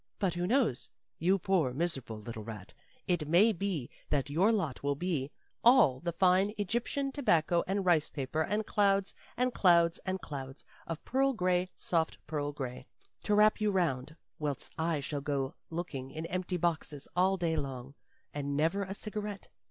But, 0.17 0.33
who 0.33 0.47
knows? 0.47 0.89
You 1.19 1.37
poor 1.37 1.73
miserable 1.73 2.17
little 2.17 2.43
rat; 2.43 2.73
it 3.07 3.27
may 3.27 3.51
be 3.51 3.87
that 4.09 4.31
your 4.31 4.51
lot 4.51 4.81
will 4.81 4.95
be 4.95 5.29
all 5.63 5.99
the 5.99 6.11
fine 6.11 6.51
Egyptian 6.57 7.11
tobacco 7.11 7.63
and 7.67 7.85
rice 7.85 8.09
paper 8.09 8.41
and 8.41 8.65
clouds 8.65 9.13
and 9.37 9.53
clouds 9.53 9.99
and 10.03 10.19
clouds 10.19 10.65
of 10.87 11.05
pearl 11.05 11.33
gray, 11.33 11.69
soft 11.75 12.17
pearl 12.25 12.51
gray, 12.51 12.83
to 13.25 13.35
wrap 13.35 13.61
you 13.61 13.69
round, 13.69 14.15
whilst 14.39 14.73
I 14.75 15.01
shall 15.01 15.21
go 15.21 15.53
looking 15.69 16.09
in 16.09 16.25
empty 16.25 16.57
boxes 16.57 17.07
all 17.15 17.37
day 17.37 17.55
long, 17.55 17.93
and 18.33 18.57
never 18.57 18.81
a 18.81 18.95
cigarette. 18.95 19.49